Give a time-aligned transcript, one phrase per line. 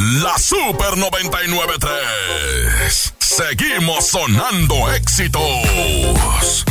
[0.00, 3.14] La Super 993.
[3.18, 6.64] Seguimos sonando éxitos.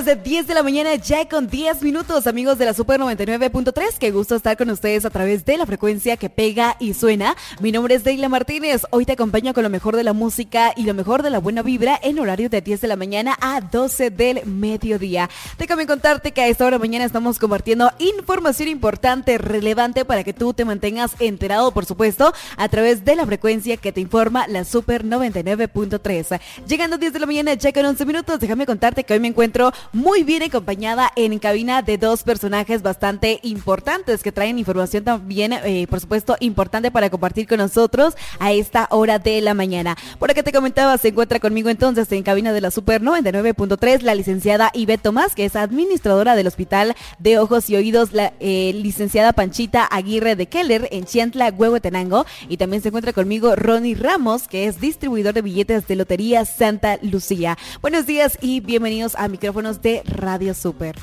[0.00, 0.22] Días.
[0.22, 3.98] 10 de la mañana ya con 10 minutos, amigos de la Super 99.3.
[3.98, 7.36] Qué gusto estar con ustedes a través de la frecuencia que pega y suena.
[7.60, 8.82] Mi nombre es Deila Martínez.
[8.90, 11.62] Hoy te acompaño con lo mejor de la música y lo mejor de la buena
[11.62, 15.28] vibra en horario de 10 de la mañana a 12 del mediodía.
[15.58, 20.54] Déjame contarte que a esta hora mañana estamos compartiendo información importante, relevante para que tú
[20.54, 25.04] te mantengas enterado, por supuesto, a través de la frecuencia que te informa la Super
[25.04, 26.40] 99.3.
[26.66, 29.28] Llegando a 10 de la mañana ya con 11 minutos déjame contarte que hoy me
[29.28, 35.52] encuentro muy bien acompañada en cabina de dos personajes bastante importantes que traen información también,
[35.52, 39.96] eh, por supuesto, importante para compartir con nosotros a esta hora de la mañana.
[40.18, 44.14] Por acá te comentaba, se encuentra conmigo entonces en cabina de la Super 99.3 la
[44.14, 49.32] licenciada Ivette Tomás, que es administradora del Hospital de Ojos y Oídos, la eh, licenciada
[49.32, 52.26] Panchita Aguirre de Keller en Chiantla, Huehuetenango.
[52.48, 56.98] Y también se encuentra conmigo Ronnie Ramos, que es distribuidor de billetes de Lotería Santa
[57.02, 57.58] Lucía.
[57.80, 60.96] Buenos días y bienvenidos a micrófonos de Radio Super.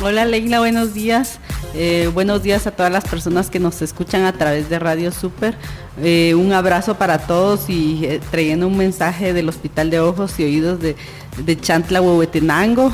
[0.00, 1.38] Hola Leila, buenos días.
[1.74, 5.54] Eh, buenos días a todas las personas que nos escuchan a través de Radio Super.
[6.02, 10.44] Eh, un abrazo para todos y eh, trayendo un mensaje del Hospital de Ojos y
[10.44, 10.96] Oídos de,
[11.36, 12.92] de Chantla, Huehuetenango.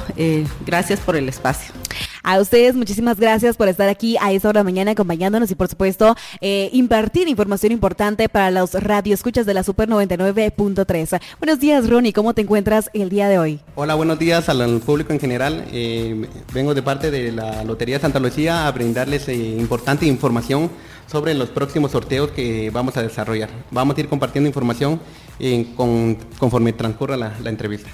[0.66, 1.72] gracias por el espacio.
[2.26, 5.68] A ustedes, muchísimas gracias por estar aquí a esta hora de mañana acompañándonos y por
[5.68, 11.20] supuesto eh, impartir información importante para los radioescuchas de la Super 99.3.
[11.38, 13.60] Buenos días, Ronnie, ¿cómo te encuentras el día de hoy?
[13.74, 15.66] Hola, buenos días al público en general.
[15.70, 20.70] Eh, vengo de parte de la Lotería Santa Lucía a brindarles eh, importante información
[21.06, 23.50] sobre los próximos sorteos que vamos a desarrollar.
[23.70, 24.98] Vamos a ir compartiendo información
[25.76, 27.90] con, conforme transcurra la, entrevista.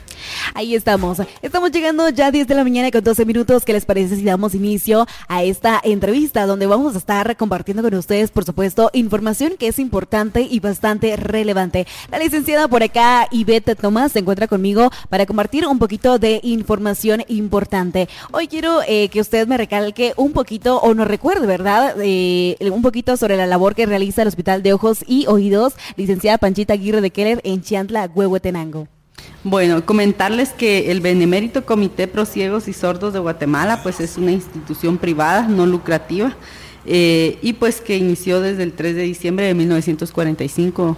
[0.55, 1.19] Ahí estamos.
[1.43, 3.65] Estamos llegando ya a 10 de la mañana con 12 minutos.
[3.65, 7.95] ¿Qué les parece si damos inicio a esta entrevista donde vamos a estar compartiendo con
[7.95, 11.87] ustedes, por supuesto, información que es importante y bastante relevante?
[12.11, 17.23] La licenciada por acá, Ivette Tomás, se encuentra conmigo para compartir un poquito de información
[17.29, 18.09] importante.
[18.33, 21.95] Hoy quiero eh, que usted me recalque un poquito o nos recuerde, ¿verdad?
[22.03, 26.39] Eh, un poquito sobre la labor que realiza el Hospital de Ojos y Oídos, licenciada
[26.39, 29.00] Panchita Aguirre de Keller en Chiantla, Huehuetenango.
[29.43, 34.33] Bueno, comentarles que el Benemérito Comité Pro Ciegos y Sordos de Guatemala, pues es una
[34.33, 36.37] institución privada, no lucrativa,
[36.85, 40.97] eh, y pues que inició desde el 3 de diciembre de 1945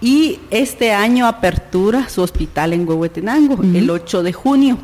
[0.00, 4.78] y este año apertura su hospital en Huehuetenango, el 8 de junio.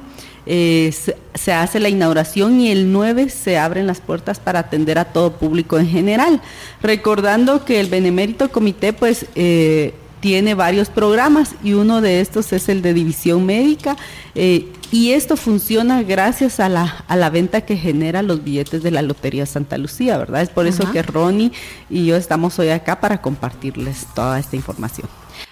[0.47, 0.93] Eh,
[1.35, 5.33] se, hace la inauguración y el 9 se abren las puertas para atender a todo
[5.33, 6.41] público en general.
[6.83, 12.69] Recordando que el Benemérito Comité pues eh, tiene varios programas y uno de estos es
[12.69, 13.97] el de división médica
[14.35, 18.91] eh, y esto funciona gracias a la, a la venta que genera los billetes de
[18.91, 20.43] la Lotería Santa Lucía, ¿verdad?
[20.43, 21.53] Es por eso que Ronnie
[21.89, 25.09] y yo estamos hoy acá para compartirles toda esta información.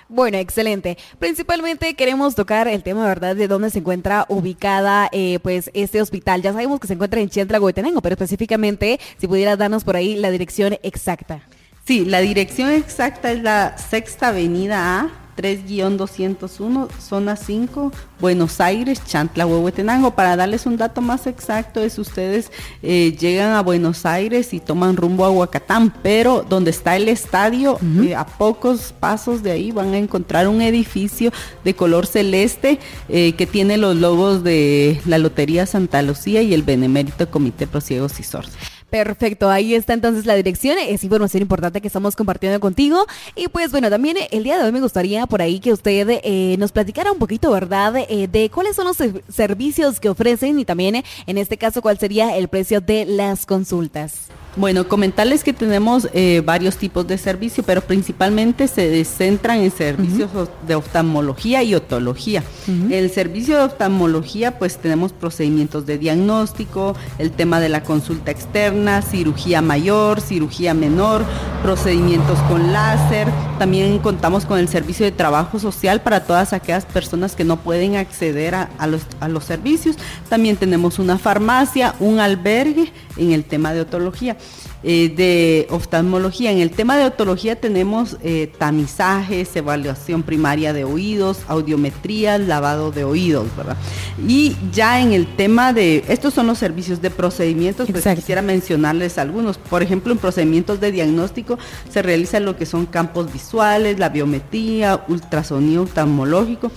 [0.08, 0.96] Bueno, excelente.
[1.18, 6.40] Principalmente queremos tocar el tema, ¿verdad?, de dónde se encuentra ubicada, eh, pues, este hospital.
[6.40, 10.16] Ya sabemos que se encuentra en Chiantla, Huetenango, pero específicamente, si pudieras darnos por ahí
[10.16, 11.42] la dirección exacta.
[11.88, 19.46] Sí, la dirección exacta es la Sexta Avenida A, 3-201, zona 5, Buenos Aires, Chantla,
[19.46, 20.10] Huehuetenango.
[20.10, 24.98] Para darles un dato más exacto, es ustedes eh, llegan a Buenos Aires y toman
[24.98, 29.94] rumbo a Huacatán, pero donde está el estadio, eh, a pocos pasos de ahí van
[29.94, 31.32] a encontrar un edificio
[31.64, 36.64] de color celeste eh, que tiene los logos de la Lotería Santa Lucía y el
[36.64, 38.52] Benemérito Comité Prosiegos y Sordos.
[38.90, 43.06] Perfecto, ahí está entonces la dirección, es información importante que estamos compartiendo contigo.
[43.36, 46.56] Y pues bueno, también el día de hoy me gustaría por ahí que usted eh,
[46.58, 48.96] nos platicara un poquito, ¿verdad?, eh, de cuáles son los
[49.28, 54.28] servicios que ofrecen y también en este caso cuál sería el precio de las consultas.
[54.58, 60.30] Bueno, comentarles que tenemos eh, varios tipos de servicio, pero principalmente se centran en servicios
[60.66, 62.42] de oftalmología y otología.
[62.90, 69.00] El servicio de oftalmología, pues tenemos procedimientos de diagnóstico, el tema de la consulta externa,
[69.00, 71.24] cirugía mayor, cirugía menor,
[71.62, 73.28] procedimientos con láser.
[73.58, 77.96] También contamos con el servicio de trabajo social para todas aquellas personas que no pueden
[77.96, 79.96] acceder a, los, los servicios.
[80.28, 84.36] También tenemos una farmacia, un albergue en el tema de otología.
[84.84, 86.52] Eh, de oftalmología.
[86.52, 93.02] En el tema de otología tenemos eh, tamizajes, evaluación primaria de oídos, audiometría, lavado de
[93.02, 93.76] oídos, ¿verdad?
[94.24, 99.18] Y ya en el tema de, estos son los servicios de procedimientos, pues quisiera mencionarles
[99.18, 99.58] algunos.
[99.58, 101.58] Por ejemplo, en procedimientos de diagnóstico
[101.90, 106.70] se realiza lo que son campos visuales, la biometría, ultrasonido oftalmológico.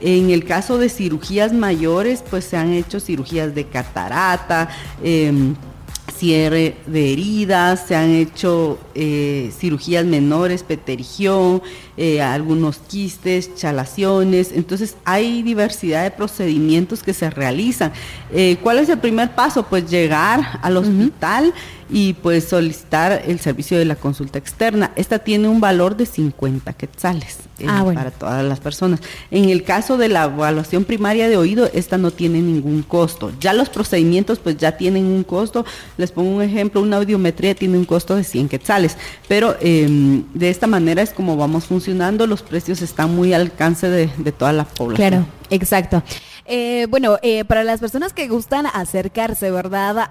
[0.00, 4.68] En el caso de cirugías mayores, pues se han hecho cirugías de catarata,
[5.02, 5.54] em,
[6.16, 11.62] cierre de heridas, se han hecho eh, cirugías menores, peterigión,
[11.96, 14.52] eh, algunos quistes, chalaciones.
[14.52, 17.92] Entonces hay diversidad de procedimientos que se realizan.
[18.32, 19.62] Eh, ¿Cuál es el primer paso?
[19.64, 21.54] Pues llegar al hospital
[21.88, 24.92] y pues solicitar el servicio de la consulta externa.
[24.96, 29.00] Esta tiene un valor de 50 quetzales eh, ah, para todas las personas.
[29.30, 33.30] En el caso de la evaluación primaria de oído, esta no tiene ningún costo.
[33.40, 35.64] Ya los procedimientos pues ya tienen un costo.
[35.96, 38.96] Les pongo un ejemplo, una audiometría tiene un costo de 100 quetzales,
[39.28, 43.88] pero em, de esta manera es como vamos funcionando, los precios están muy al alcance
[43.88, 45.08] de, toda la población.
[45.08, 46.02] Claro, exacto.
[46.48, 50.08] Eh, bueno, eh, para las personas que gustan acercarse, ¿verdad?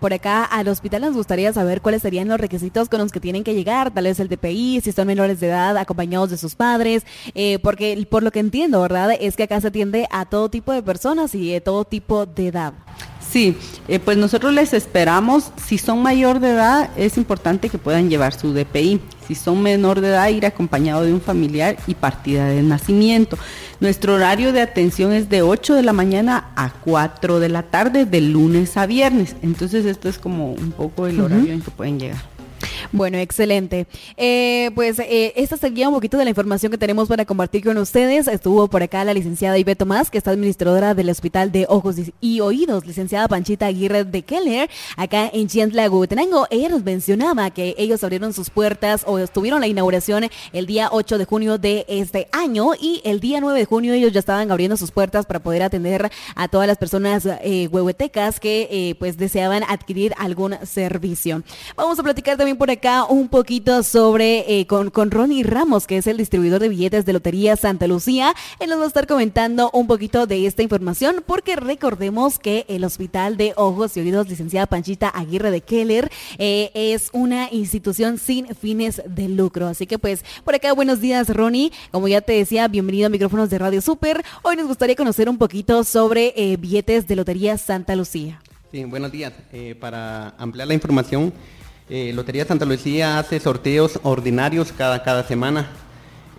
[0.00, 3.42] Por acá al hospital nos gustaría saber cuáles serían los requisitos con los que tienen
[3.42, 7.04] que llegar, tal vez el DPI, si son menores de edad, acompañados de sus padres,
[7.34, 9.10] eh, porque por lo que entiendo, ¿verdad?
[9.18, 12.48] Es que acá se atiende a todo tipo de personas y de todo tipo de
[12.48, 12.74] edad.
[13.36, 13.54] Sí,
[13.86, 18.32] eh, pues nosotros les esperamos, si son mayor de edad, es importante que puedan llevar
[18.32, 18.98] su DPI.
[19.28, 23.36] Si son menor de edad, ir acompañado de un familiar y partida de nacimiento.
[23.78, 28.06] Nuestro horario de atención es de 8 de la mañana a 4 de la tarde,
[28.06, 29.36] de lunes a viernes.
[29.42, 32.35] Entonces esto es como un poco el horario en que pueden llegar.
[32.92, 33.86] Bueno, excelente.
[34.16, 37.76] Eh, pues eh, esta sería un poquito de la información que tenemos para compartir con
[37.78, 38.28] ustedes.
[38.28, 42.40] Estuvo por acá la licenciada Ibe Tomás, que está administradora del Hospital de Ojos y
[42.40, 46.46] Oídos, licenciada Panchita Aguirre de Keller, acá en Chiantla, Huehuetenango.
[46.50, 51.18] Ella nos mencionaba que ellos abrieron sus puertas o estuvieron la inauguración el día 8
[51.18, 54.76] de junio de este año y el día 9 de junio ellos ya estaban abriendo
[54.76, 59.62] sus puertas para poder atender a todas las personas eh, huehuetecas que eh, pues deseaban
[59.68, 61.42] adquirir algún servicio.
[61.76, 62.70] Vamos a platicar también por
[63.08, 67.12] un poquito sobre eh, con, con Ronnie Ramos, que es el distribuidor de billetes de
[67.12, 68.34] Lotería Santa Lucía.
[68.60, 72.84] Él nos va a estar comentando un poquito de esta información, porque recordemos que el
[72.84, 78.54] Hospital de Ojos y Oídos, licenciada Panchita Aguirre de Keller, eh, es una institución sin
[78.54, 79.68] fines de lucro.
[79.68, 81.72] Así que pues, por acá, buenos días, Ronnie.
[81.90, 84.22] Como ya te decía, bienvenido a micrófonos de Radio Super.
[84.42, 88.40] Hoy nos gustaría conocer un poquito sobre eh, billetes de Lotería Santa Lucía.
[88.70, 89.32] Sí, buenos días.
[89.80, 91.32] para ampliar la información,
[91.88, 95.68] eh, Lotería Santa Lucía hace sorteos ordinarios cada, cada semana,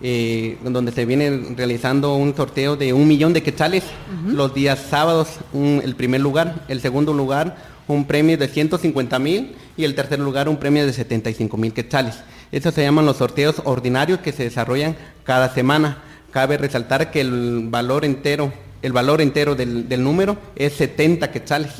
[0.01, 3.83] eh, donde se viene realizando un sorteo de un millón de quetzales
[4.27, 7.57] los días sábados, el primer lugar, el segundo lugar
[7.87, 12.15] un premio de 150 mil y el tercer lugar un premio de 75 mil quetzales.
[12.51, 15.99] Estos se llaman los sorteos ordinarios que se desarrollan cada semana.
[16.31, 18.51] Cabe resaltar que el valor entero
[18.83, 21.73] el valor entero del, número es 70 quetzales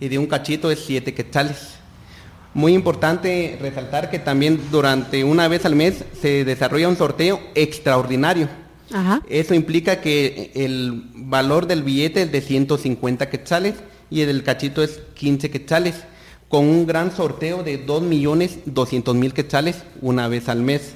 [0.00, 1.79] y de un cachito es 7 quetzales.
[2.52, 8.48] Muy importante resaltar que también durante una vez al mes se desarrolla un sorteo extraordinario.
[9.28, 13.76] Eso implica que el valor del billete es de 150 quetzales
[14.10, 15.94] y el del cachito es 15 quetzales,
[16.48, 20.94] con un gran sorteo de 2.200.000 quetzales una vez al mes.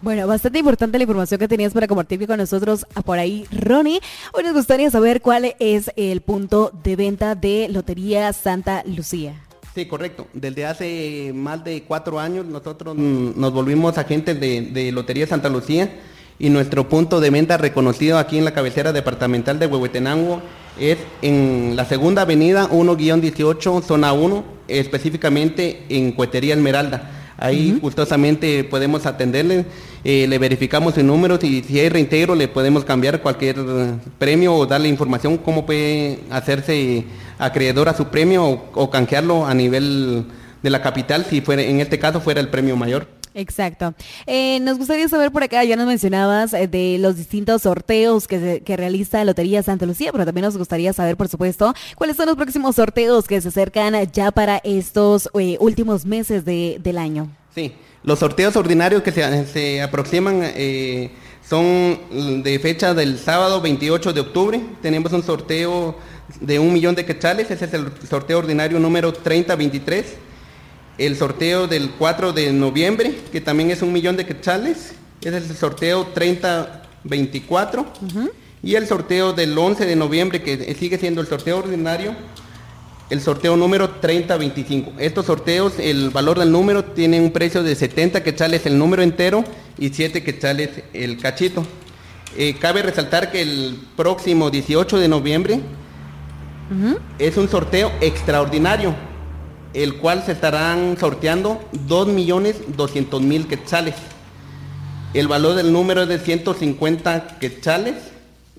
[0.00, 4.00] Bueno, bastante importante la información que tenías para compartir con nosotros por ahí, Ronnie.
[4.32, 9.34] Hoy nos gustaría saber cuál es el punto de venta de Lotería Santa Lucía.
[9.74, 10.26] Sí, correcto.
[10.34, 15.90] Desde hace más de cuatro años nosotros nos volvimos agentes de, Lotería Santa Lucía
[16.38, 20.42] y nuestro punto de venta reconocido aquí en la cabecera departamental de Huehuetenango
[20.78, 27.10] es en la segunda avenida 1-18, zona 1, específicamente en Cuetería Esmeralda.
[27.38, 29.64] Ahí gustosamente podemos atenderle,
[30.04, 33.56] eh, le verificamos el número, y si hay reintegro le podemos cambiar cualquier
[34.18, 37.04] premio o darle información cómo puede hacerse
[37.38, 40.26] acreedor a su premio o, canjearlo a nivel
[40.62, 43.06] de la capital si fuera, en este caso fuera el premio mayor.
[43.34, 43.94] Exacto.
[44.26, 48.62] Eh, nos gustaría saber por acá, ya nos mencionabas eh, de los distintos sorteos que,
[48.62, 52.36] que, realiza Lotería Santa Lucía, pero también nos gustaría saber, por supuesto, cuáles son los
[52.36, 57.30] próximos sorteos que se acercan ya para estos eh, últimos meses de, del año.
[57.54, 60.42] Sí, los sorteos ordinarios que se, se aproximan
[61.48, 64.60] son de fecha del sábado 28 de octubre.
[64.80, 65.96] Tenemos un sorteo
[66.40, 70.14] de un millón de quetzales, ese es el sorteo ordinario número 3023.
[70.98, 75.50] El sorteo del 4 de noviembre, que también es un millón de quetzales, ese es
[75.50, 77.86] el sorteo 3024.
[78.62, 82.14] Y el sorteo del 11 de noviembre, que sigue siendo el sorteo ordinario,
[83.12, 84.94] el sorteo número 3025.
[84.96, 89.44] Estos sorteos, el valor del número tiene un precio de 70 quetzales el número entero
[89.78, 91.62] y 7 quetzales el cachito.
[92.38, 95.60] Eh, cabe resaltar que el próximo 18 de noviembre
[97.18, 98.94] es un sorteo extraordinario,
[99.74, 103.94] el cual se estarán sorteando 2.200.000 quetzales.
[105.12, 107.94] El valor del número es de 150 quetzales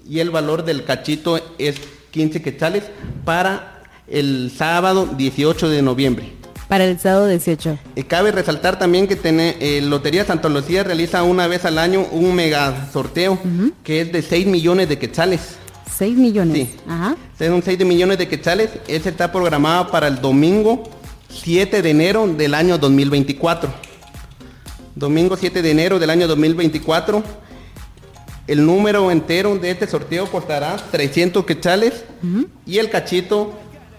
[0.07, 1.77] y el valor del cachito es
[2.11, 2.83] 15 quetzales
[3.25, 3.72] para
[4.07, 6.33] el sábado 18 de noviembre.
[6.67, 7.77] Para el sábado 18.
[7.95, 12.05] Y cabe resaltar también que tiene, eh, Lotería Santa Lucía realiza una vez al año
[12.11, 13.37] un mega sorteo
[13.83, 15.57] que es de 6 millones de quetzales.
[15.95, 16.69] 6 millones.
[16.69, 16.75] Sí.
[16.87, 17.15] Ajá.
[17.37, 18.71] Son 6 millones de quetzales.
[18.87, 20.83] Ese está programado para el domingo
[21.29, 23.71] 7 de enero del año 2024.
[24.95, 27.23] Domingo 7 de enero del año 2024.
[28.47, 32.03] El número entero de este sorteo costará 300 quetzales
[32.65, 33.53] y el cachito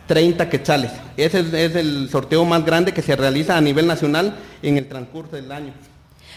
[0.07, 0.93] 30 quetzales.
[1.17, 5.37] Ese es, el sorteo más grande que se realiza a nivel nacional en el transcurso
[5.37, 5.73] del año.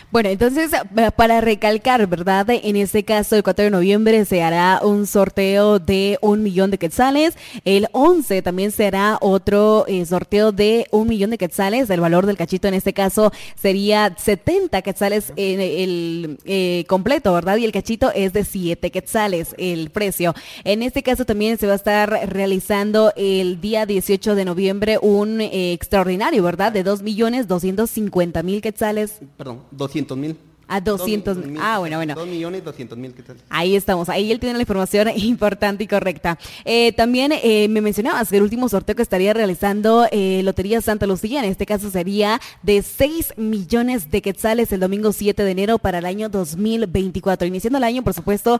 [0.09, 2.47] Bueno, entonces, eh, para recalcar, ¿verdad?
[2.49, 6.77] En este caso, el 4 de noviembre se hará un sorteo de un millón de
[6.77, 7.35] quetzales.
[7.65, 11.89] El 11 también será otro eh, sorteo de un millón de quetzales.
[11.89, 17.57] El valor del cachito en este caso sería 70 quetzales en el eh, completo, ¿verdad?
[17.57, 20.33] Y el cachito es de 7 quetzales el precio.
[20.63, 25.41] En este caso también se va a estar realizando el día 18 de noviembre un
[25.41, 26.71] extraordinario, ¿verdad?
[26.71, 29.19] De 2 millones 250 mil quetzales.
[29.35, 29.63] Perdón,
[29.97, 30.37] 200 mil.
[30.67, 31.59] A 200 mil.
[31.61, 32.13] Ah, bueno, bueno.
[32.13, 33.37] 2 millones 200 mil, ¿qué tal?
[33.49, 36.37] Ahí estamos, ahí él tiene la información importante y correcta.
[36.65, 41.07] Eh, también eh, me mencionabas que el último sorteo que estaría realizando eh, Lotería Santa
[41.07, 45.79] Lucía, en este caso sería de 6 millones de quetzales el domingo 7 de enero
[45.79, 47.47] para el año 2024.
[47.47, 48.59] Iniciando el año, por supuesto,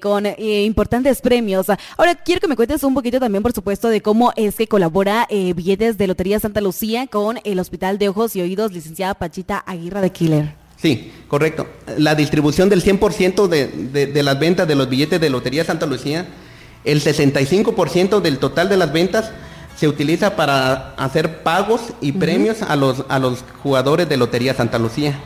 [0.00, 1.66] con importantes premios.
[1.96, 5.26] Ahora, quiero que me cuentes un poquito también, por supuesto, de cómo es que colabora
[5.30, 10.00] billetes de Lotería Santa Lucía con el Hospital de Ojos y Oídos, licenciada Pachita Aguirre
[10.00, 10.63] de Killer.
[10.80, 11.66] Sí, correcto.
[11.96, 16.26] La distribución del 100% de, de, las ventas de los billetes de Lotería Santa Lucía,
[16.84, 19.32] el 65% del total de las ventas
[19.76, 24.78] se utiliza para hacer pagos y premios a los, a los jugadores de Lotería Santa
[24.78, 25.18] Lucía.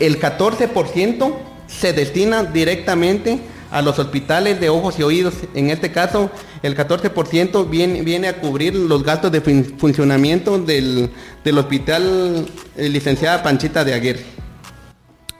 [0.00, 1.34] El 14%
[1.66, 3.40] se destina directamente
[3.70, 5.34] a los hospitales de ojos y oídos.
[5.54, 6.30] En este caso,
[6.62, 11.10] el 14% viene, viene a cubrir los gastos de funcionamiento del,
[11.44, 14.37] del hospital eh, licenciada Panchita de Aguirre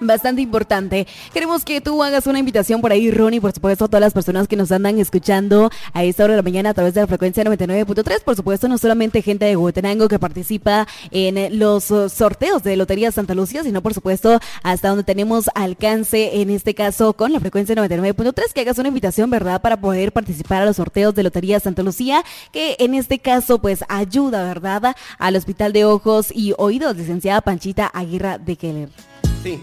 [0.01, 1.07] bastante importante.
[1.33, 4.49] Queremos que tú hagas una invitación por ahí, Ronnie, por supuesto, a todas las personas
[4.49, 7.45] que nos andan escuchando a esta hora de la mañana a través de la frecuencia
[7.45, 8.23] 99.3.
[8.23, 13.35] Por supuesto, no solamente gente de Huetenango que participa en los sorteos de Lotería Santa
[13.35, 18.53] Lucía, sino por supuesto hasta donde tenemos alcance, en este caso con la frecuencia 99.3,
[18.53, 22.23] que hagas una invitación, ¿verdad?, para poder participar a los sorteos de Lotería Santa Lucía,
[22.53, 27.87] que en este caso, pues ayuda, ¿verdad?, al Hospital de Ojos y Oídos, licenciada Panchita
[27.87, 29.08] Aguirre de Keller.
[29.43, 29.61] Sí.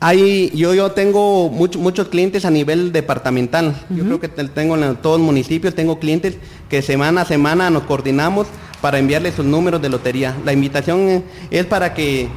[0.00, 3.76] Hay, yo, yo tengo muchos clientes a nivel departamental.
[3.88, 6.38] Yo creo que tengo en todos los municipios, tengo clientes
[6.68, 8.48] que semana a semana nos coordinamos
[8.80, 10.36] para enviarles sus números de lotería.
[10.44, 12.28] La invitación es para que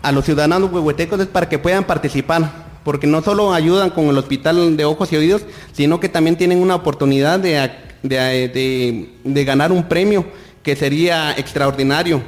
[0.00, 2.50] a los ciudadanos huehuetecos es para que puedan participar,
[2.82, 5.42] porque no solo ayudan con el hospital de ojos y oídos,
[5.72, 7.68] sino que también tienen una oportunidad de,
[8.02, 10.24] de ganar un premio
[10.62, 12.22] que sería extraordinario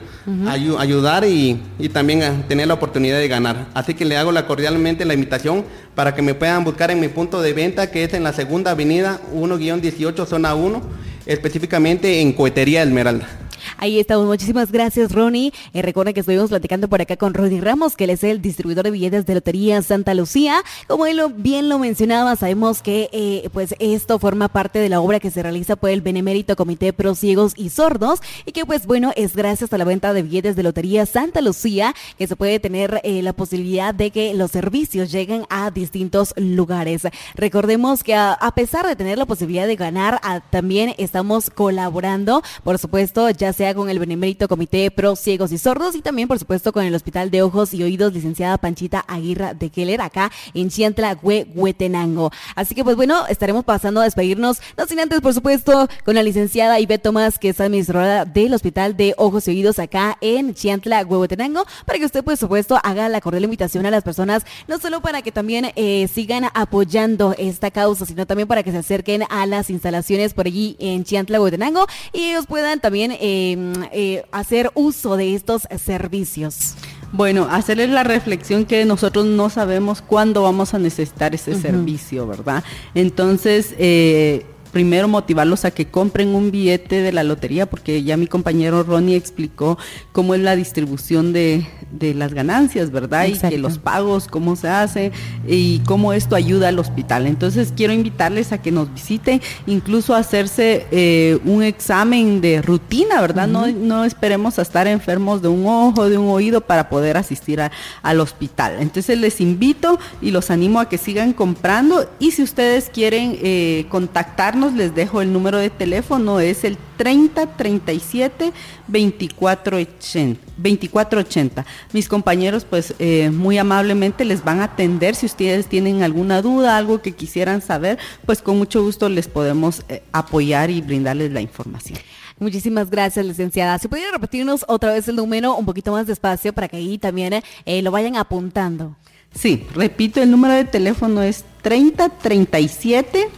[0.78, 1.60] ayudar y,
[1.92, 3.66] también tener la oportunidad de ganar.
[3.74, 7.08] Así que le hago la cordialmente la invitación para que me puedan buscar en mi
[7.08, 10.82] punto de venta que es en la segunda avenida 1-18 zona 1,
[11.26, 13.41] específicamente en Cohetería Esmeralda.
[13.82, 14.26] Ahí estamos.
[14.26, 15.52] Muchísimas gracias, Ronnie.
[15.74, 18.92] Eh, que estuvimos platicando por acá con Ronnie Ramos, que él es el distribuidor de
[18.92, 20.62] billetes de Lotería Santa Lucía.
[20.86, 25.18] Como él bien lo mencionaba, sabemos que eh, pues esto forma parte de la obra
[25.18, 29.10] que se realiza por el Benemérito Comité Pro Ciegos y Sordos y que pues bueno,
[29.16, 33.00] es gracias a la venta de billetes de Lotería Santa Lucía que se puede tener
[33.02, 37.02] eh, la posibilidad de que los servicios lleguen a distintos lugares.
[37.34, 40.20] Recordemos que a, pesar de tener la posibilidad de ganar,
[40.50, 45.94] también estamos colaborando, por supuesto, ya sea con el Benemérito Comité Pro Ciegos y Sordos
[45.94, 49.70] y también, por supuesto, con el Hospital de Ojos y Oídos, licenciada Panchita Aguirre de
[49.70, 52.30] Keller, acá en Chiantla, Huehuetenango.
[52.54, 56.22] Así que, pues bueno, estaremos pasando a despedirnos, no sin antes, por supuesto, con la
[56.22, 61.04] licenciada Ivette Tomás, que es administradora del Hospital de Ojos y Oídos acá en Chiantla,
[61.04, 65.00] Huehuetenango, para que usted, por supuesto, haga la cordial invitación a las personas, no solo
[65.00, 69.46] para que también eh, sigan apoyando esta causa, sino también para que se acerquen a
[69.46, 73.56] las instalaciones por allí en Chiantla, Huehuetenango y ellos puedan también eh,
[73.92, 76.74] eh, hacer uso de estos servicios?
[77.12, 82.64] Bueno, hacerles la reflexión que nosotros no sabemos cuándo vamos a necesitar ese servicio, ¿verdad?
[82.94, 88.26] Entonces, eh, primero motivarlos a que compren un billete de la lotería, porque ya mi
[88.26, 89.78] compañero Ronnie explicó
[90.12, 93.26] cómo es la distribución de, de las ganancias, ¿verdad?
[93.26, 95.12] Y que los pagos, cómo se hace
[95.46, 97.26] y cómo esto ayuda al hospital.
[97.26, 103.20] Entonces quiero invitarles a que nos visiten, incluso a hacerse eh, un examen de rutina,
[103.20, 103.46] ¿verdad?
[103.46, 107.60] no, no esperemos a estar enfermos de un ojo, de un oído para poder asistir
[108.02, 108.76] al hospital.
[108.80, 113.86] Entonces les invito y los animo a que sigan comprando y si ustedes quieren eh,
[113.90, 118.52] contactarnos, les dejo el número de teléfono, es el 30 37
[118.86, 121.66] 24 80.
[121.92, 126.76] Mis compañeros pues eh, muy amablemente les van a atender si ustedes tienen alguna duda,
[126.76, 131.40] algo que quisieran saber, pues con mucho gusto les podemos eh, apoyar y brindarles la
[131.40, 131.98] información.
[132.38, 133.78] Muchísimas gracias, licenciada.
[133.78, 137.42] Si pudiera repetirnos otra vez el número un poquito más despacio para que ahí también
[137.64, 138.96] eh, lo vayan apuntando.
[139.34, 143.28] Sí, repito, el número de teléfono es 3037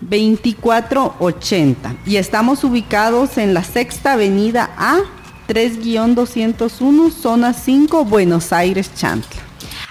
[0.00, 5.00] 2480 y estamos ubicados en la sexta avenida A
[5.48, 9.47] 3-201, zona 5, Buenos Aires, Chantla.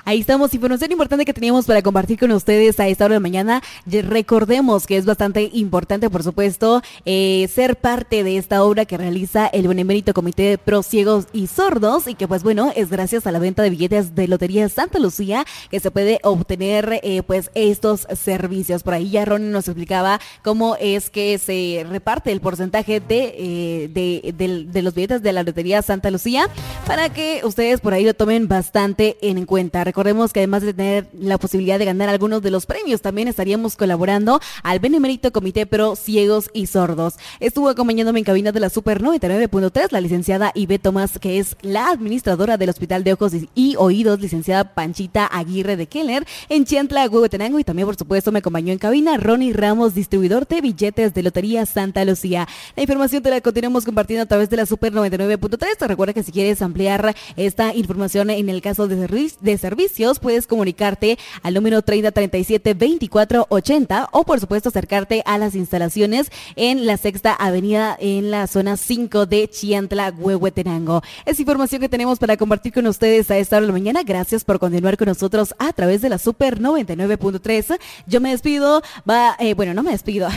[0.07, 3.61] Ahí estamos, información importante que teníamos para compartir con ustedes a esta hora de mañana.
[3.85, 9.47] Recordemos que es bastante importante, por supuesto, eh, ser parte de esta obra que realiza
[9.47, 13.33] el Benemérito Comité de Pro Ciegos y Sordos y que pues bueno, es gracias a
[13.33, 18.07] la venta de billetes de Lotería Santa Lucía que se puede obtener eh, pues estos
[18.15, 18.83] servicios.
[18.83, 23.89] Por ahí ya Ron nos explicaba cómo es que se reparte el porcentaje de, eh,
[23.91, 26.47] de, de los billetes de la Lotería Santa Lucía
[26.85, 29.83] para que ustedes por ahí lo tomen bastante en cuenta.
[29.97, 33.75] Recordemos que además de tener la posibilidad de ganar algunos de los premios, también estaríamos
[33.75, 37.15] colaborando al Benemérito Comité Pro Ciegos y Sordos.
[37.39, 41.89] Estuvo acompañándome en cabina de la Super 99.3 la licenciada Ibe Tomás, que es la
[41.89, 47.57] administradora del Hospital de Ojos y Oídos, licenciada Panchita Aguirre de Keller, en Chiantla, Huehuetenango,
[47.57, 51.65] y también, por supuesto, me acompañó en cabina Ronnie Ramos, distribuidor de billetes de Lotería
[51.65, 52.47] Santa Lucía.
[52.75, 55.87] La información te la continuamos compartiendo a través de la Super 99.3.
[55.87, 59.86] Recuerda que si quieres ampliar esta información en el caso de servicio,
[60.21, 66.97] puedes comunicarte al número 3037 2480 o por supuesto acercarte a las instalaciones en la
[66.97, 71.01] sexta avenida en la zona 5 de Chiantla, Huehuetenango.
[71.25, 74.03] Es información que tenemos para compartir con ustedes a esta hora de la mañana.
[74.03, 77.79] Gracias por continuar con nosotros a través de la Super 99.3.
[78.05, 80.29] Yo me despido, va, eh, bueno, no me despido.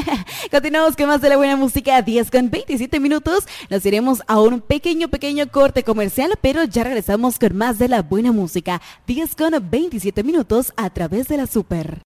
[0.50, 3.44] Continuamos con más de la buena música, 10 con 27 minutos.
[3.70, 8.02] Nos iremos a un pequeño, pequeño corte comercial, pero ya regresamos con más de la
[8.02, 8.80] buena música.
[9.06, 11.96] 10 con 27 minutos a través de la Super.